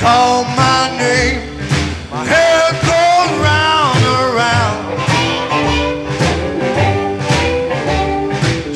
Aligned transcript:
call 0.00 0.44
my 0.44 0.90
name. 0.96 1.40
My 2.10 2.24
hair 2.24 2.72
goes 2.88 3.30
round 3.46 3.98
and 4.14 4.28
round. 4.42 4.82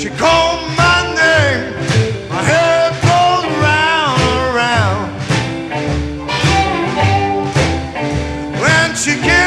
She 0.01 0.09
called 0.11 0.61
my 0.83 0.99
name. 1.23 1.65
My 2.29 2.43
hair 2.53 2.91
goes 3.09 3.45
round 3.67 4.21
and 4.33 4.49
round. 4.61 5.07
When 8.61 8.89
she 8.95 9.13
came. 9.27 9.44